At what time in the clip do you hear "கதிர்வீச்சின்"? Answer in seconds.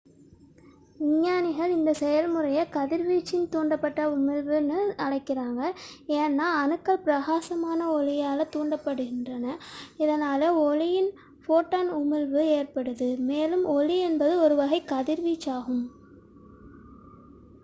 2.71-3.43